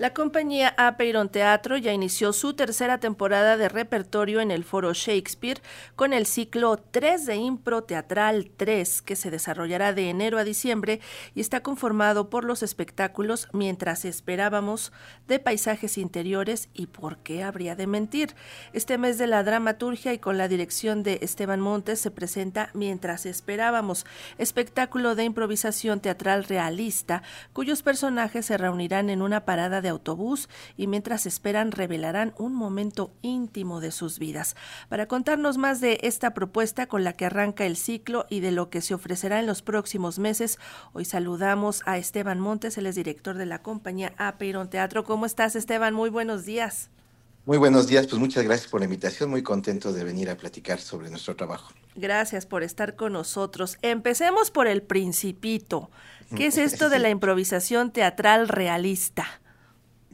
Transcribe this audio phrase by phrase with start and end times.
[0.00, 5.60] La compañía Apeiron Teatro ya inició su tercera temporada de repertorio en el Foro Shakespeare
[5.94, 11.00] con el ciclo 3 de Impro Teatral 3 que se desarrollará de enero a diciembre
[11.34, 14.90] y está conformado por los espectáculos Mientras esperábamos
[15.28, 18.34] de paisajes interiores y por qué habría de mentir.
[18.72, 23.26] Este mes de la dramaturgia y con la dirección de Esteban Montes se presenta Mientras
[23.26, 24.06] esperábamos,
[24.38, 27.22] espectáculo de improvisación teatral realista
[27.52, 33.12] cuyos personajes se reunirán en una parada de autobús y mientras esperan revelarán un momento
[33.22, 34.56] íntimo de sus vidas.
[34.88, 38.70] Para contarnos más de esta propuesta con la que arranca el ciclo y de lo
[38.70, 40.58] que se ofrecerá en los próximos meses,
[40.92, 45.04] hoy saludamos a Esteban Montes, él es director de la compañía Apeiron Teatro.
[45.04, 45.94] ¿Cómo estás, Esteban?
[45.94, 46.90] Muy buenos días.
[47.46, 50.78] Muy buenos días, pues muchas gracias por la invitación, muy contento de venir a platicar
[50.78, 51.72] sobre nuestro trabajo.
[51.96, 53.78] Gracias por estar con nosotros.
[53.82, 55.90] Empecemos por el principito.
[56.36, 59.40] ¿Qué es esto de la improvisación teatral realista?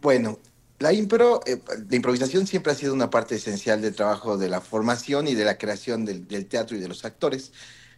[0.06, 0.38] Bueno,
[0.78, 1.60] la, impro, eh,
[1.90, 5.44] la improvisación siempre ha sido una parte esencial del trabajo de la formación y de
[5.44, 7.50] la creación del, teatro y de los actores.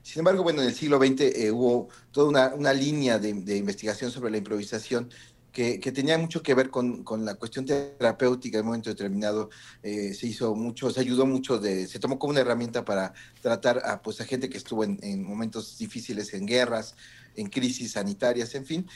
[0.02, 4.30] Sin embargo, bueno, en el siglo XX eh, hubo toda una, línea de, investigación sobre
[4.30, 5.10] la improvisación
[5.80, 9.50] que, tenía mucho que ver con, la cuestión terapéutica en un momento determinado.
[9.82, 13.82] Eh, se hizo mucho, se ayudó mucho, de, se tomó como una herramienta para tratar
[13.84, 16.94] a, pues, a gente que estuvo en, en momentos difíciles, en guerras,
[17.34, 18.86] en crisis sanitarias, en fin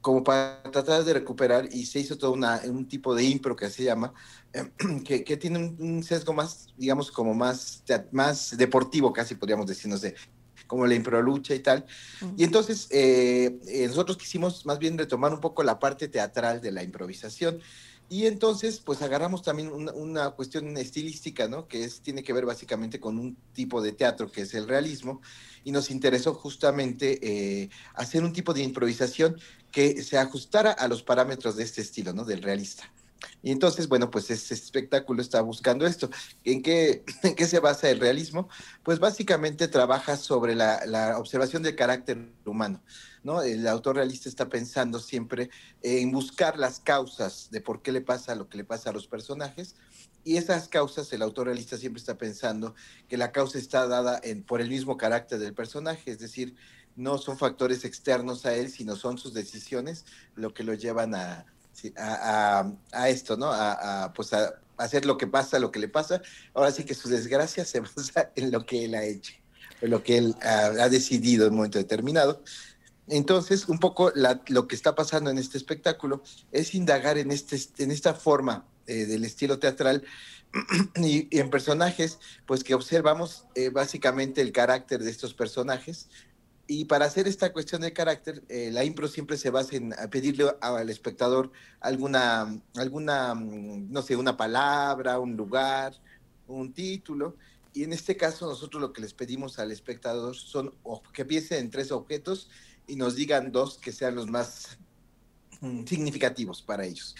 [0.00, 3.84] como para tratar de recuperar y se hizo todo un tipo de impro que se
[3.84, 4.12] llama,
[5.04, 9.96] que, que tiene un, sesgo más, digamos, como más, más deportivo casi podríamos decir, no
[9.96, 10.16] sé,
[10.72, 11.84] como la impro lucha y tal.
[12.34, 16.72] Y entonces eh, eh, nosotros quisimos más bien retomar un poco la parte teatral de
[16.72, 17.60] la improvisación.
[18.08, 21.68] Y entonces, pues agarramos también una, una, cuestión estilística, ¿no?
[21.68, 25.20] Que es, tiene que ver básicamente con un tipo de teatro que es el realismo.
[25.62, 29.36] Y nos interesó justamente eh, hacer un tipo de improvisación
[29.70, 32.24] que se ajustara a los parámetros de este estilo, ¿no?
[32.24, 32.90] Del realista.
[33.42, 36.10] Y entonces, bueno, pues este espectáculo está buscando esto.
[36.44, 38.48] ¿En qué, ¿En qué se basa el realismo?
[38.82, 42.82] Pues básicamente trabaja sobre la, la, observación del carácter humano,
[43.22, 43.42] ¿no?
[43.42, 45.50] El autor realista está pensando siempre
[45.82, 49.06] en buscar las causas de por qué le pasa lo que le pasa a los
[49.06, 49.74] personajes.
[50.24, 52.74] Y esas causas, el autor realista siempre está pensando
[53.08, 56.54] que la causa está dada en, por el mismo carácter del personaje, es decir,
[56.94, 61.46] no son factores externos a él, sino son sus decisiones lo que lo llevan a,
[61.96, 62.64] a,
[63.08, 63.50] esto, ¿no?
[63.52, 66.22] A, pues a hacer lo que pasa, lo que le pasa.
[66.54, 69.34] Ahora sí que su desgracia se basa en lo que él ha hecho,
[69.80, 72.42] en lo que él ha, decidido en un momento determinado.
[73.08, 76.22] Entonces, un poco lo que está pasando en este espectáculo
[76.52, 80.04] es indagar en, este, en esta forma eh, del estilo teatral
[80.96, 86.08] y, en personajes, pues que observamos eh, básicamente el carácter de estos personajes,
[86.66, 90.46] y para hacer esta cuestión de carácter, eh, la impro siempre se basa en pedirle
[90.60, 91.50] al espectador
[91.80, 95.94] alguna, alguna, mm, no sé, una palabra, un lugar,
[96.46, 97.36] un título.
[97.74, 100.74] Y en este caso nosotros lo que les pedimos al espectador son
[101.12, 102.48] que piensen en tres objetos
[102.86, 104.78] y nos digan dos que sean los más
[105.60, 107.16] mm, significativos para ellos.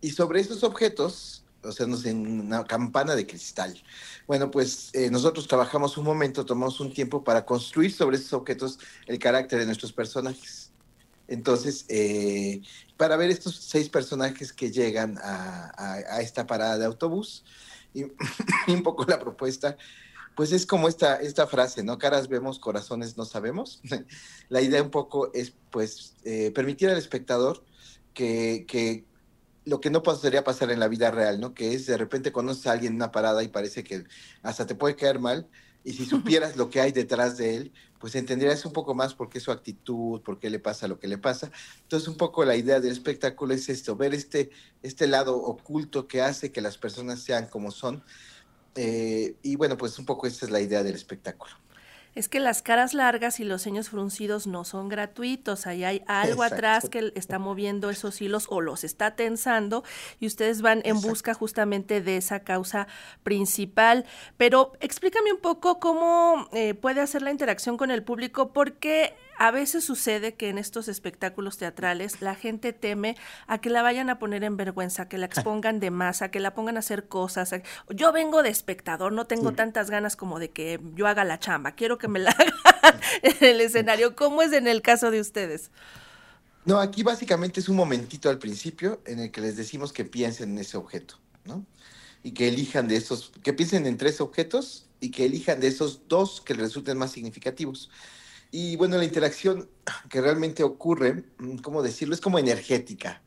[0.00, 3.82] Y sobre esos objetos o sea, en una campana de cristal.
[4.26, 8.78] Bueno, pues eh, nosotros trabajamos un momento, tomamos un tiempo para construir sobre esos objetos
[9.06, 10.70] el carácter de nuestros personajes.
[11.28, 12.62] Entonces, eh,
[12.96, 17.44] para ver estos seis personajes que llegan a, esta parada de autobús,
[17.94, 18.04] y,
[18.68, 19.76] un poco la propuesta,
[20.36, 21.98] pues es como esta, esta frase, ¿no?
[21.98, 23.80] Caras vemos, corazones no sabemos.
[24.48, 27.64] la idea un poco es, pues, eh, permitir al espectador
[28.12, 29.04] que, que
[29.66, 31.52] lo que no podría pasar en la vida real, ¿no?
[31.52, 34.04] Que es de repente conoces a alguien en una parada y parece que
[34.42, 35.48] hasta te puede caer mal.
[35.84, 39.28] Y si supieras lo que hay detrás de él, pues entenderías un poco más por
[39.28, 41.50] qué su actitud, por qué le pasa lo que le pasa.
[41.82, 44.50] Entonces, un poco la idea del espectáculo es esto, ver este,
[44.82, 48.04] este lado oculto que hace que las personas sean como son.
[48.76, 51.65] Eh, y bueno, pues un poco esta es la idea del espectáculo
[52.16, 56.42] es que las caras largas y los ceños fruncidos no son gratuitos, ahí hay algo
[56.42, 59.84] atrás que está moviendo esos hilos o los está tensando
[60.18, 62.88] y ustedes van en busca justamente de esa causa
[63.22, 64.06] principal.
[64.38, 69.50] Pero explícame un poco cómo eh, puede hacer la interacción con el público, porque a
[69.50, 73.16] veces sucede que en estos espectáculos teatrales la gente teme
[73.46, 76.54] a que la vayan a poner en vergüenza, que la expongan de masa, que la
[76.54, 77.54] pongan a hacer cosas.
[77.90, 81.72] Yo vengo de espectador, no tengo tantas ganas como de que yo haga la chamba,
[81.72, 82.30] quiero que me la
[82.82, 84.16] hagan en el escenario.
[84.16, 85.70] ¿Cómo es en el caso de ustedes?
[86.64, 90.50] No, aquí básicamente es un momentito al principio en el que les decimos que piensen
[90.50, 91.64] en ese objeto, ¿no?
[92.24, 96.08] Y que elijan de esos, que piensen en tres objetos y que elijan de esos
[96.08, 97.88] dos que les resulten más significativos.
[98.58, 99.68] Y bueno, la interacción
[100.08, 102.14] que realmente ocurre, mm, ¿cómo decirlo?
[102.14, 103.22] Es como energética.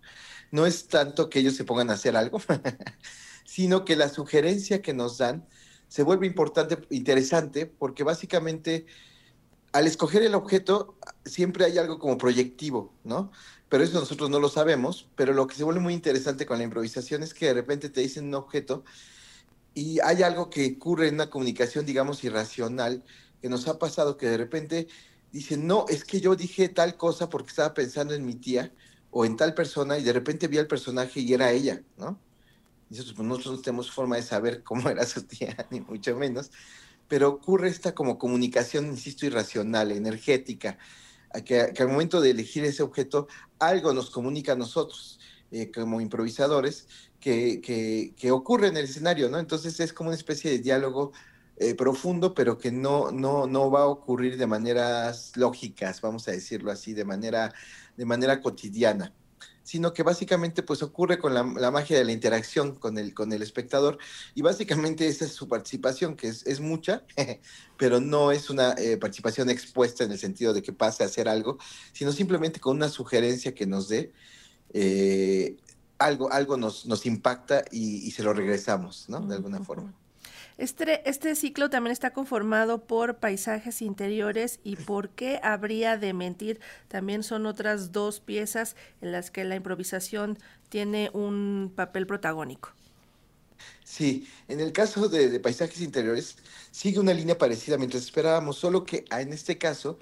[0.52, 2.40] no es tanto que ellos se pongan a hacer algo,
[3.46, 5.48] sino que la sugerencia que nos dan
[5.88, 8.88] se vuelve importante, interesante, porque básicamente
[9.72, 13.32] al escoger el objeto siempre hay algo como proyectivo, ¿no?
[13.70, 16.64] Pero eso nosotros no lo sabemos, pero lo que se vuelve muy interesante con la
[16.64, 18.84] improvisación es que de repente te dicen un objeto
[19.76, 23.04] y hay algo que ocurre en una comunicación, digamos, irracional,
[23.42, 24.88] que nos ha pasado que de repente
[25.32, 28.74] dicen, no, es que yo dije tal cosa porque estaba pensando en mi tía
[29.12, 32.20] o en tal persona y de repente vi al personaje y era ella, ¿no?
[32.90, 36.52] Y nosotros, pues, no tenemos forma de saber cómo era su tía, ni mucho menos,
[37.08, 40.78] pero ocurre esta como comunicación, insisto, irracional, energética,
[41.46, 43.28] que, que al momento de elegir ese objeto,
[43.60, 45.20] algo nos comunica a nosotros,
[45.52, 46.88] eh, como improvisadores,
[47.20, 47.60] que,
[48.16, 49.40] que, ocurre en el escenario, ¿no?
[49.40, 51.12] Entonces es como una especie de diálogo
[51.60, 56.32] eh, profundo, pero que no, no, no va a ocurrir de maneras lógicas, vamos a
[56.32, 57.54] decirlo así, de manera,
[57.98, 59.14] de manera cotidiana
[59.70, 63.44] sino que básicamente pues ocurre con la, magia de la interacción con el, con el
[63.44, 64.00] espectador
[64.34, 67.04] y básicamente esa es su participación, que es, es mucha,
[67.78, 71.30] pero no es una eh, participación expuesta en el sentido de que pase a hacer
[71.30, 71.60] algo,
[71.94, 74.12] sino simplemente con una sugerencia que nos dé,
[74.74, 75.56] eh,
[76.00, 79.20] algo, algo nos, nos impacta y, y, se lo regresamos, ¿no?
[79.20, 79.94] De alguna forma.
[80.60, 86.60] Este, este ciclo también está conformado por paisajes interiores y por qué habría de mentir.
[86.90, 92.74] También son otras dos piezas en las que la improvisación tiene un papel protagónico.
[93.86, 96.36] Sí, en el caso de, de paisajes interiores
[96.72, 99.98] sigue una línea parecida mientras esperábamos, solo que en este caso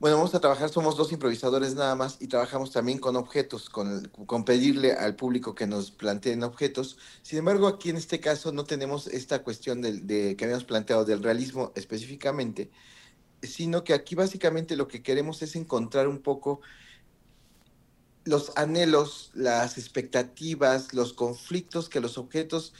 [0.00, 4.08] bueno, vamos a trabajar, somos dos improvisadores nada más y trabajamos también con objetos, con,
[4.26, 6.98] con, pedirle al público que nos planteen objetos.
[7.22, 11.04] Sin embargo, aquí en este caso no tenemos esta cuestión de, de, que habíamos planteado
[11.04, 12.70] del realismo específicamente,
[13.42, 16.60] sino que aquí básicamente lo que queremos es encontrar un poco
[18.24, 22.74] los anhelos, las expectativas, los conflictos que los objetos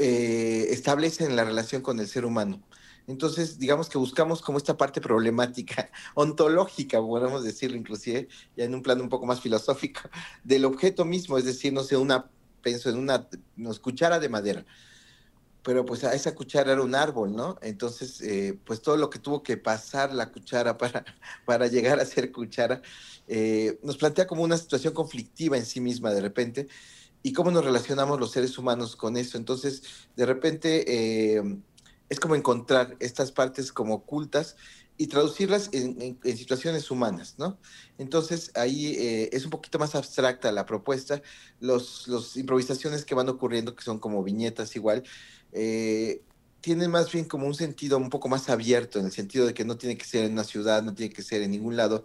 [0.00, 2.62] eh, establecen en la relación con el ser humano.
[3.06, 8.82] Entonces, digamos que buscamos como esta parte problemática, ontológica, podemos decirlo inclusive, ya en un
[8.82, 10.00] plano un poco más filosófico,
[10.44, 12.28] del objeto mismo, es decir, no sé, una,
[12.62, 14.64] pienso en una, una cuchara de madera,
[15.62, 17.58] pero pues a esa cuchara era un árbol, ¿no?
[17.60, 21.04] Entonces, eh, pues todo lo que tuvo que pasar la cuchara para,
[21.44, 22.82] para llegar a ser cuchara,
[23.28, 26.68] eh, nos plantea como una situación conflictiva en sí misma de repente,
[27.22, 29.38] y cómo nos relacionamos los seres humanos con eso.
[29.38, 29.82] Entonces,
[30.16, 31.36] de repente...
[31.36, 31.58] Eh,
[32.08, 34.56] es como encontrar estas partes como ocultas
[34.98, 37.58] y traducirlas en, situaciones humanas, ¿no?
[37.98, 41.20] Entonces ahí eh, es un poquito más abstracta la propuesta,
[41.60, 45.02] los, los improvisaciones que van ocurriendo, que son como viñetas igual,
[45.52, 46.22] eh,
[46.60, 49.64] tienen más bien como un sentido un poco más abierto, en el sentido de que
[49.64, 52.02] no tiene que ser en una ciudad, no tiene que ser en ningún lado,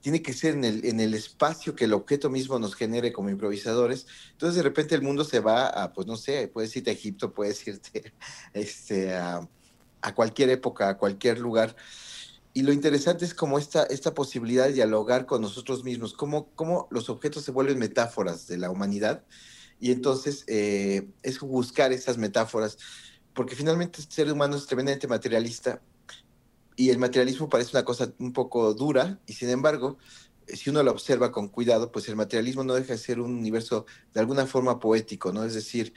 [0.00, 3.30] tiene que ser en el, en el espacio que el objeto mismo nos genere como
[3.30, 4.06] improvisadores.
[4.32, 7.32] Entonces de repente el mundo se va a, pues no sé, puedes irte a Egipto,
[7.32, 8.12] puedes irte
[8.52, 9.48] este, a,
[10.14, 11.74] cualquier época, a cualquier lugar.
[12.54, 16.88] Y lo interesante es como esta, esta posibilidad de dialogar con nosotros mismos, cómo, cómo
[16.90, 19.24] los objetos se vuelven metáforas de la humanidad.
[19.80, 22.78] Y entonces eh, es buscar esas metáforas,
[23.34, 25.80] porque finalmente el ser humano es tremendamente materialista
[26.78, 29.98] y el materialismo parece una cosa un poco dura, y sin embargo,
[30.46, 33.32] eh, si uno lo observa con cuidado, pues el materialismo no deja de ser un
[33.34, 33.84] universo
[34.14, 35.42] de alguna forma poético, ¿no?
[35.42, 35.92] Es decir,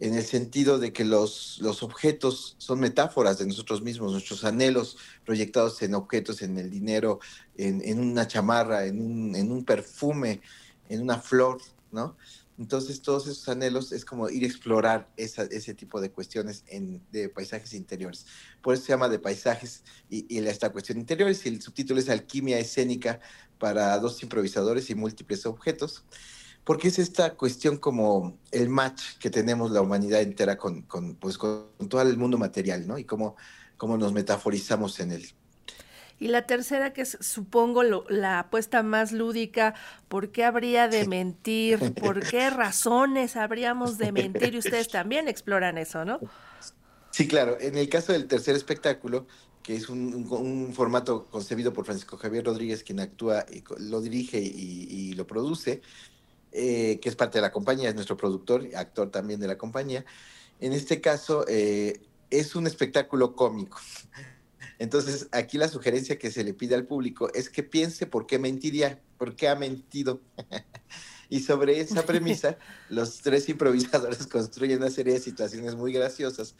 [0.00, 4.96] en el sentido de que los, los objetos son metáforas de nosotros mismos, nuestros anhelos
[5.26, 7.20] proyectados en objetos, en el dinero,
[7.58, 10.40] en, en una chamarra, en un, en un perfume,
[10.88, 11.60] en una flor,
[11.92, 12.16] ¿no?
[12.56, 17.28] Entonces, todos esos anhelos es como ir a explorar ese tipo de cuestiones en, de
[17.28, 18.26] paisajes interiores.
[18.62, 22.08] Por eso se llama de paisajes y, y esta cuestión interiores y el subtítulo es
[22.08, 23.20] Alquimia escénica
[23.58, 26.04] para dos improvisadores y múltiples objetos,
[26.62, 30.84] porque es esta cuestión como el match que tenemos la humanidad entera con,
[31.20, 32.98] pues, todo el mundo material, ¿no?
[32.98, 33.36] Y cómo
[33.80, 35.34] nos metaforizamos en él.
[36.18, 39.74] Y la tercera, que es, supongo, lo, la apuesta más lúdica,
[40.08, 41.92] ¿por qué habría de mentir?
[41.94, 44.54] ¿Por qué razones habríamos de mentir?
[44.54, 46.20] Y ustedes también exploran eso, ¿no?
[47.10, 47.56] Sí, claro.
[47.60, 49.26] En el caso del tercer espectáculo,
[49.62, 54.00] que es un, un, un formato concebido por Francisco Javier Rodríguez, quien actúa, y lo
[54.00, 55.80] dirige y, y lo produce,
[56.52, 60.04] eh, que es parte de la compañía, es nuestro productor, actor también de la compañía.
[60.60, 63.78] En este caso, eh, es un espectáculo cómico.
[64.84, 68.38] Entonces, aquí la sugerencia que se le pide al público es que piense por qué
[68.38, 70.20] mentiría, por qué ha mentido.
[71.30, 72.58] y sobre esa premisa,
[72.90, 76.54] los tres improvisadores construyen una serie de situaciones muy graciosas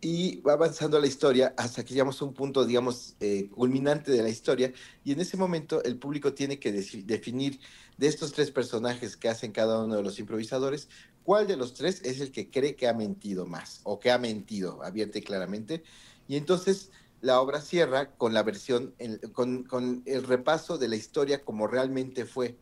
[0.00, 4.22] y va avanzando la historia hasta que llegamos a un punto, digamos, eh, culminante de
[4.22, 4.72] la historia,
[5.02, 7.58] y en ese momento el público tiene que definir
[7.98, 10.88] de estos tres personajes que hacen cada uno de los improvisadores,
[11.24, 14.18] cuál de los tres es el que cree que ha mentido más, o que ha
[14.18, 15.82] mentido abierta y claramente,
[16.28, 16.90] y entonces
[17.22, 18.94] la obra cierra con la versión,
[19.32, 22.58] con, con el repaso de la historia como realmente fue,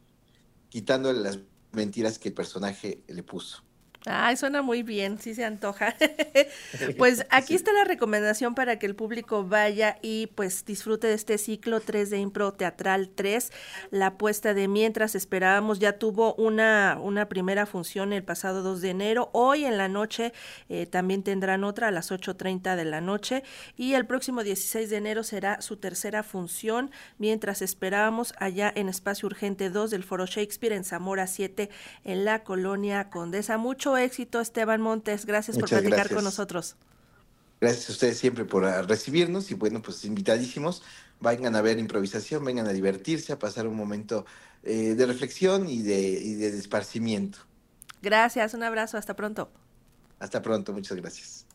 [0.68, 1.38] quitándole las
[1.72, 3.64] mentiras que el personaje le puso.
[4.06, 5.94] Ay, suena muy bien, sí se antoja.
[6.96, 11.36] pues aquí está la recomendación para que el público vaya y pues disfrute de este
[11.36, 13.52] ciclo 3 de Impro Teatral 3.
[13.90, 18.88] La apuesta de Mientras esperábamos ya tuvo una, una primera función el pasado 2 de
[18.88, 19.28] enero.
[19.34, 20.32] Hoy en la noche
[20.70, 23.42] eh, también tendrán otra a las 8.30 de la noche
[23.76, 26.90] y el próximo 16 de enero será su tercera función.
[27.18, 31.68] Mientras esperábamos allá en Espacio Urgente 2 del Foro Shakespeare en Zamora 7
[32.04, 33.58] en la colonia Condesa.
[33.58, 35.26] Mucho éxito, Esteban Montes.
[35.26, 36.76] Gracias por platicar con nosotros.
[37.60, 40.82] Gracias a ustedes siempre por ah, recibirnos y bueno, pues invitadísimos.
[41.20, 44.24] Vengan a ver improvisación, vengan a divertirse, a pasar un momento
[44.62, 47.38] eh, de reflexión y de, y de esparcimiento.
[48.02, 49.50] Gracias, un abrazo, hasta pronto.
[50.18, 51.46] Hasta pronto, muchas gracias.